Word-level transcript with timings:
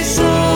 Jesus. 0.00 0.49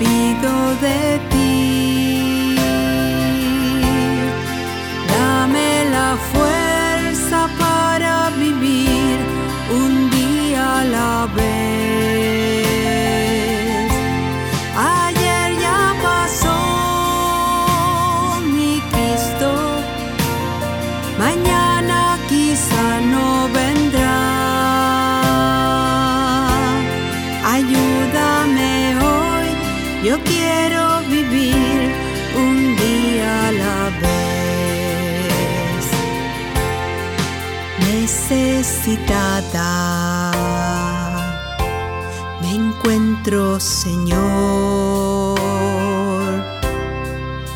despido 0.00 0.74
de 0.80 1.18
ti. 1.28 1.29
me 42.40 42.54
encuentro, 42.54 43.60
Señor. 43.60 44.18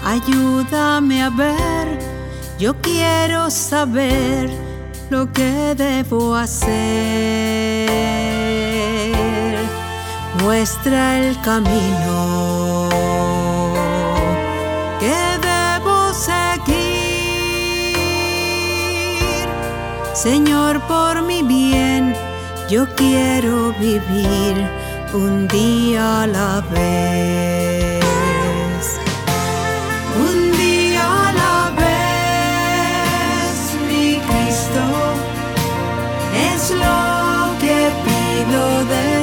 Ayúdame 0.05 1.23
a 1.23 1.31
ver, 1.31 1.99
yo 2.59 2.75
quiero 2.83 3.51
saber 3.51 4.51
lo 5.09 5.33
que 5.33 5.75
debo 5.75 6.37
hacer. 6.37 6.69
Muestra 10.43 11.19
el 11.21 11.41
camino 11.41 12.94
Señor, 20.15 20.81
por 20.83 21.23
mi 21.23 21.43
bien, 21.43 22.15
yo 22.71 22.87
quiero 22.95 23.73
vivir 23.81 24.55
un 25.13 25.49
día 25.49 26.23
a 26.23 26.27
la 26.29 26.61
vez. 26.73 28.05
Un 30.17 30.53
día 30.57 31.29
a 31.29 31.33
la 31.33 31.71
vez, 31.83 33.57
mi 33.89 34.21
Cristo, 34.29 34.85
es 36.53 36.71
lo 36.71 37.59
que 37.59 37.91
pido 38.07 38.85
de 38.85 39.14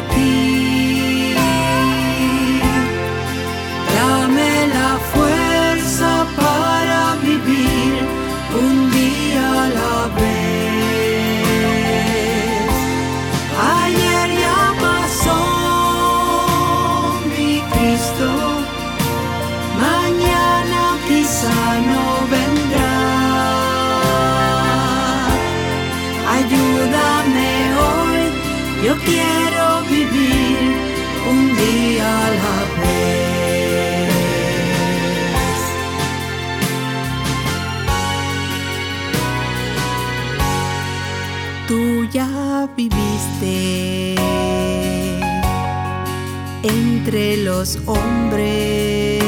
entre 46.63 47.38
los 47.38 47.77
hombres. 47.86 49.24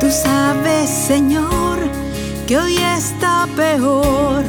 Tú 0.00 0.10
sabes, 0.10 0.90
Señor, 0.90 1.78
que 2.46 2.58
hoy 2.58 2.76
está 2.76 3.46
peor, 3.56 4.42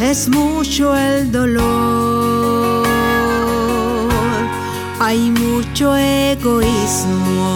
es 0.00 0.28
mucho 0.28 0.96
el 0.96 1.30
dolor. 1.32 2.86
Hay 5.00 5.30
mucho 5.30 5.96
egoísmo 5.96 7.48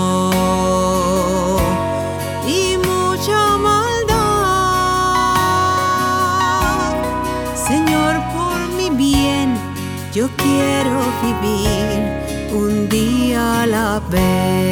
vivir 11.22 12.52
un 12.52 12.88
día 12.88 13.62
a 13.62 13.66
la 13.66 14.00
vez. 14.10 14.71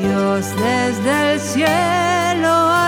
Dios 0.00 0.46
desde 0.56 1.34
el 1.34 1.40
cielo. 1.40 2.79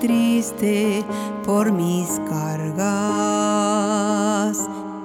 triste 0.00 1.04
por 1.44 1.70
mis 1.70 2.08
cargas 2.28 2.76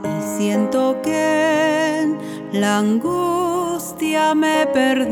y 0.03 0.37
siento 0.37 0.99
que 1.03 2.01
en 2.01 2.17
la 2.53 2.79
angustia 2.79 4.33
me 4.33 4.65
perdí. 4.67 5.11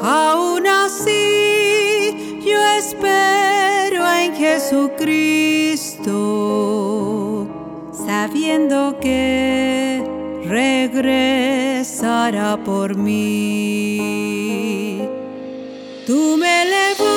Aún 0.00 0.66
así 0.66 2.42
yo 2.44 2.58
espero 2.78 4.12
en 4.12 4.34
Jesucristo, 4.34 6.08
sabiendo 7.92 8.98
que 9.00 10.02
regresará 10.44 12.56
por 12.64 12.96
mí. 12.96 14.39
Tú 16.10 16.36
me 16.36 16.64
levantas. 16.64 17.09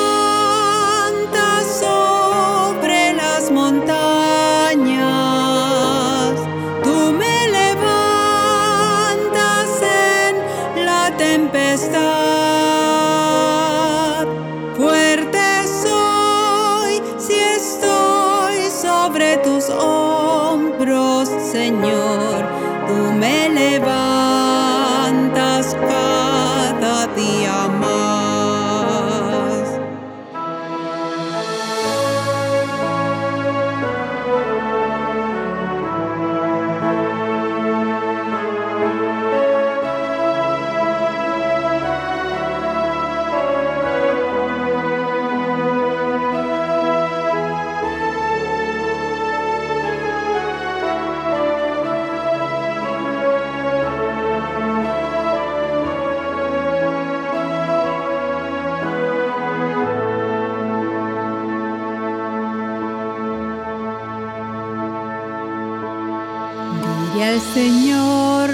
Señor, 67.39 68.51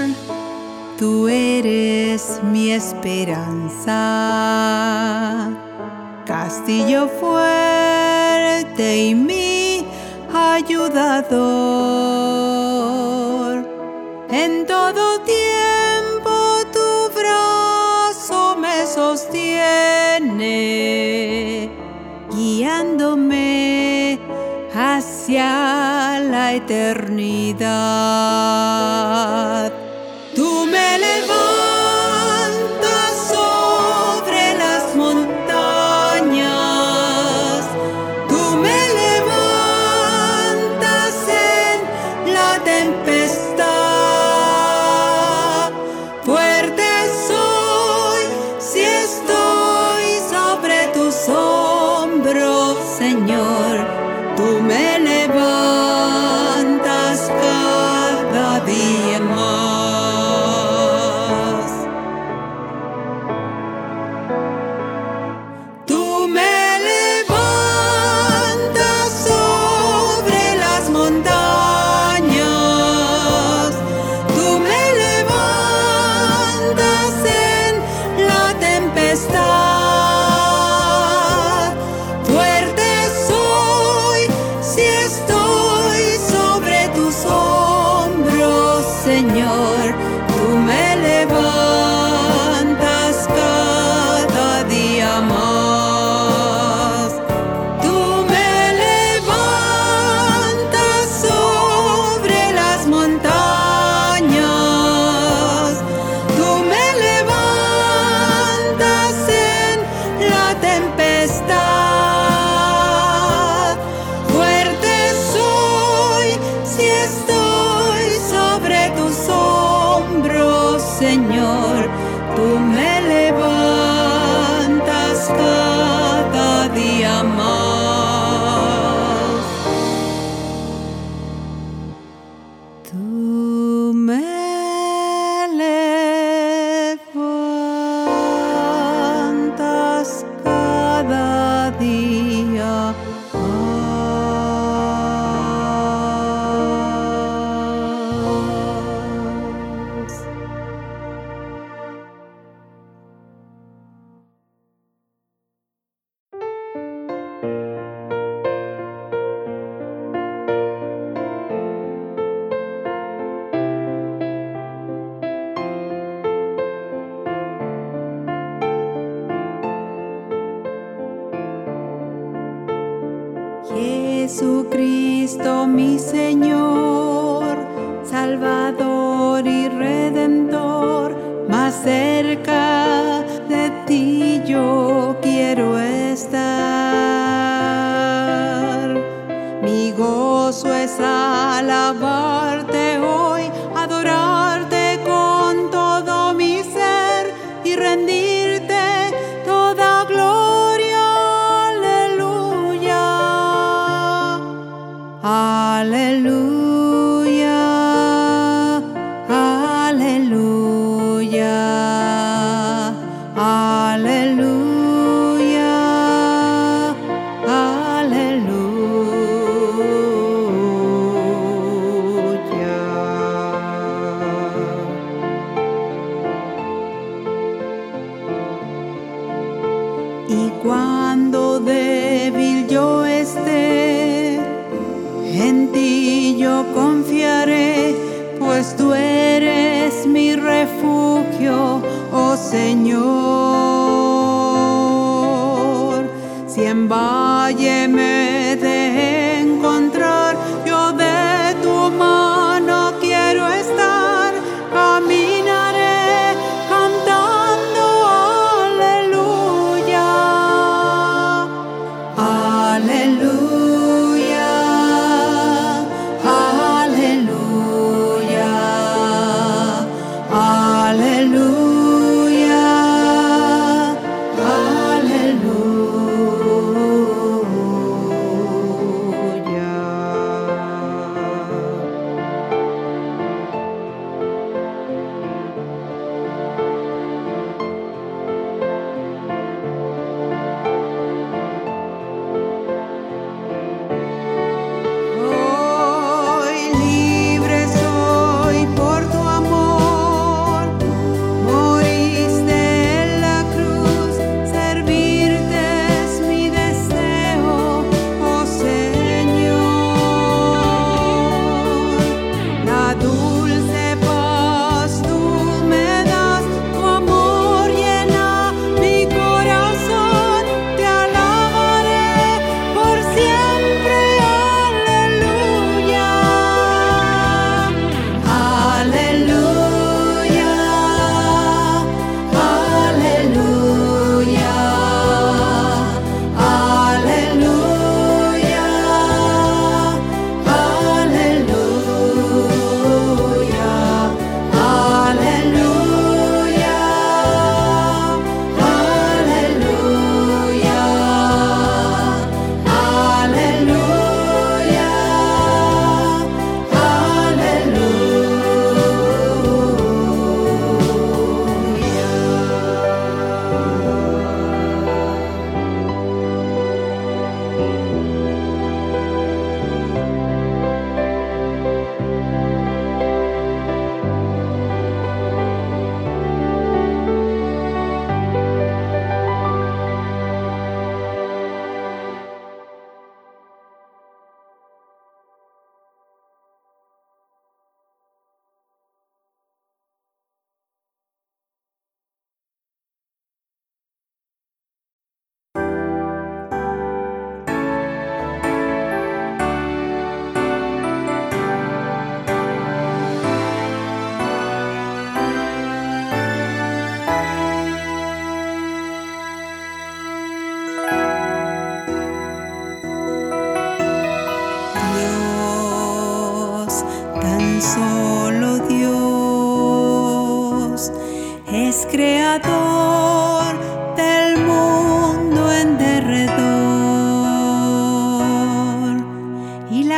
tú 0.98 1.28
eres 1.28 2.40
mi 2.42 2.72
esperanza, 2.72 3.90
castillo 6.24 7.06
fuerte 7.20 8.96
y 9.04 9.14
mi 9.14 9.84
ayudador. 10.32 11.28
En 14.30 14.64
todo 14.66 15.20
tiempo 15.20 16.30
tu 16.72 17.10
brazo 17.14 18.56
me 18.56 18.86
sostiene, 18.86 19.60
guiándome 22.30 24.18
hacia 24.74 26.18
la 26.20 26.54
eternidad. 26.54 28.29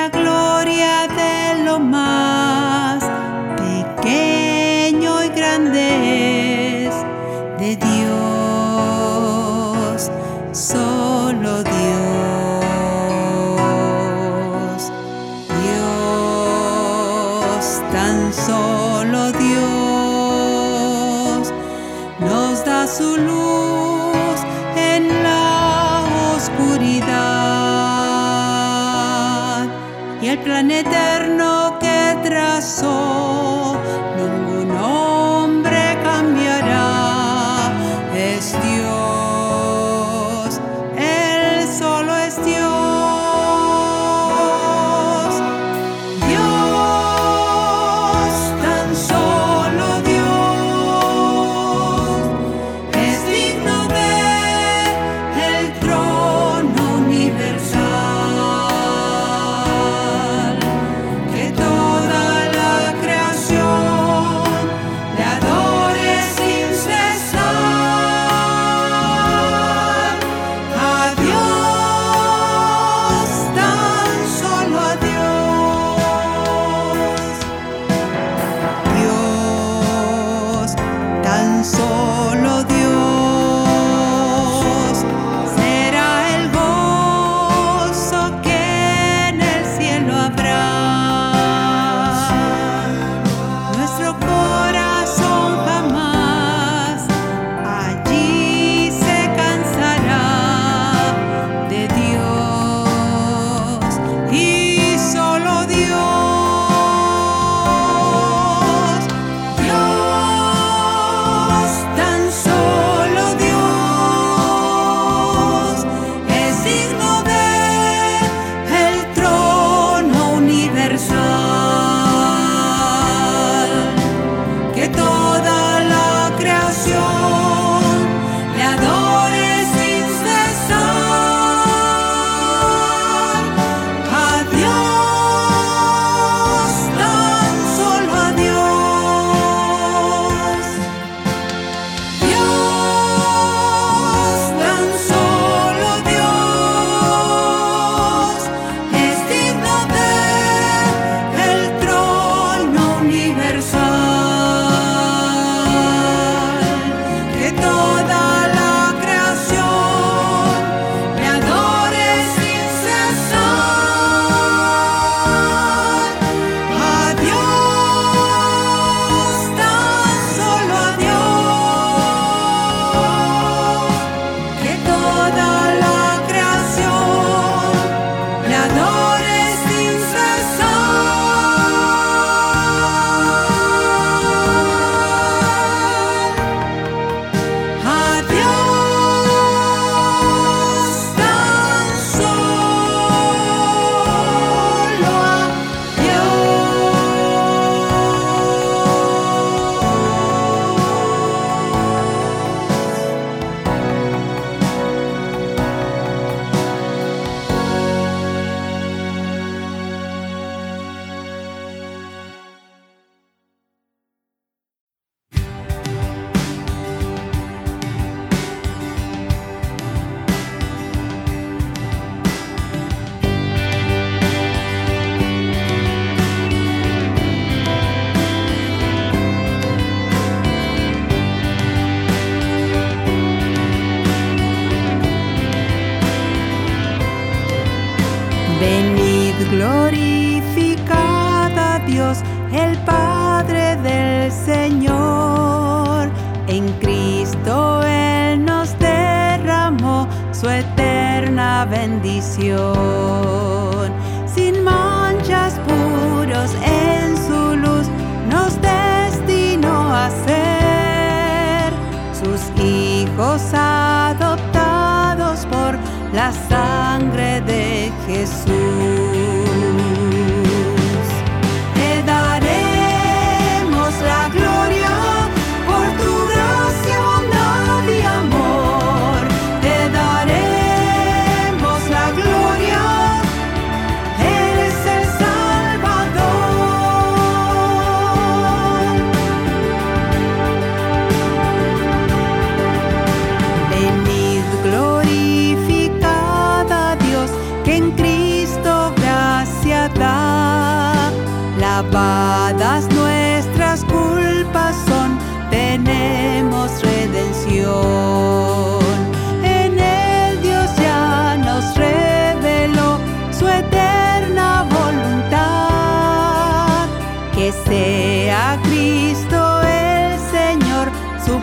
la 0.02 0.08
gloria 0.08 1.06
de 1.06 1.62
lo 1.64 1.78
más 1.78 3.04
pequeño 3.56 5.22
y 5.22 5.28
grande 5.28 6.86
es 6.86 6.94
de 7.60 7.76
Dios, 7.76 8.10
solo 10.50 11.62
Dios, 11.62 11.72
Dios, 15.62 17.64
tan 17.92 18.32
solo 18.32 19.30
Dios 19.32 21.52
nos 22.18 22.64
da 22.64 22.88
su 22.88 23.18
luz. 23.18 23.31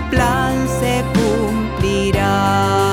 Plan 0.09 0.67
se 0.67 1.03
cumplirá. 1.13 2.88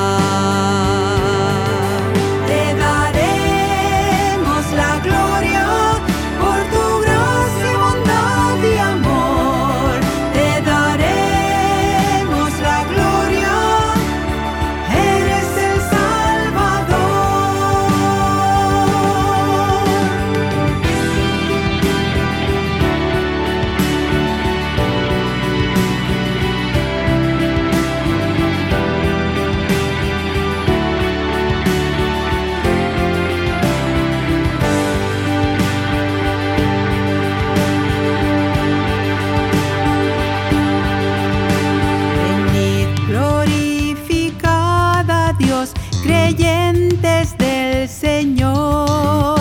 Creyentes 46.07 47.37
del 47.37 47.89
Señor. 47.89 49.41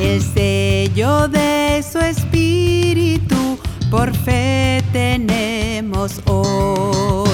El 0.00 0.22
sello 0.22 1.28
de 1.28 1.82
su 1.82 1.98
espíritu 1.98 3.58
por 3.90 4.14
fe 4.14 4.82
tenemos 4.92 6.20
hoy. 6.26 7.27